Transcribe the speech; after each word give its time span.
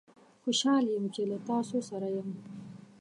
خوشحال 0.43 0.83
یم 0.93 1.05
چې 1.15 1.21
له 1.29 1.37
تاسوسره 1.47 2.09
یم 2.15 2.29